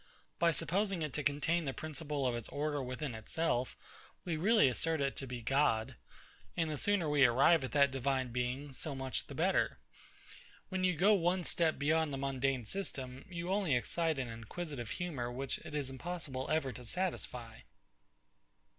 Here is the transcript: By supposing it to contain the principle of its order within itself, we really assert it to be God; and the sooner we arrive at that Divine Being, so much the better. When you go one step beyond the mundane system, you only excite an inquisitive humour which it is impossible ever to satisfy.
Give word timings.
By 0.39 0.49
supposing 0.49 1.03
it 1.03 1.13
to 1.13 1.21
contain 1.21 1.65
the 1.65 1.73
principle 1.75 2.25
of 2.25 2.33
its 2.33 2.49
order 2.49 2.81
within 2.81 3.13
itself, 3.13 3.77
we 4.25 4.35
really 4.35 4.67
assert 4.67 4.99
it 4.99 5.15
to 5.17 5.27
be 5.27 5.43
God; 5.43 5.95
and 6.57 6.71
the 6.71 6.77
sooner 6.79 7.07
we 7.07 7.23
arrive 7.23 7.63
at 7.63 7.71
that 7.73 7.91
Divine 7.91 8.29
Being, 8.29 8.73
so 8.73 8.95
much 8.95 9.27
the 9.27 9.35
better. 9.35 9.77
When 10.69 10.83
you 10.83 10.95
go 10.95 11.13
one 11.13 11.43
step 11.43 11.77
beyond 11.77 12.11
the 12.11 12.17
mundane 12.17 12.65
system, 12.65 13.25
you 13.29 13.51
only 13.51 13.75
excite 13.75 14.17
an 14.17 14.27
inquisitive 14.27 14.89
humour 14.89 15.31
which 15.31 15.59
it 15.59 15.75
is 15.75 15.91
impossible 15.91 16.49
ever 16.49 16.71
to 16.71 16.83
satisfy. 16.83 17.59